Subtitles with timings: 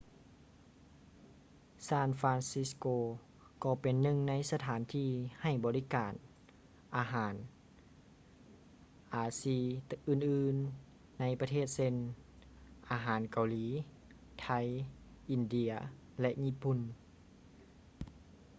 [1.87, 5.09] ຊານຟຼານຊິດສະໂກ san francisco ກໍເປັນໜຶ່ງໃນສະຖານທີ່
[5.41, 6.13] ໃຫ້ບໍລິການ
[6.95, 7.33] ອາຫານ
[9.15, 9.59] ອາຊີ
[10.09, 11.95] ອື່ນໆໃນປະເທດເຊັ່ນ:
[12.91, 13.65] ອາຫານເກົາຫຼີ
[14.41, 14.47] ໄທ
[15.29, 15.73] ອິນເດຍ
[16.21, 16.79] ແລະ ຍີ່ປຸ່ນ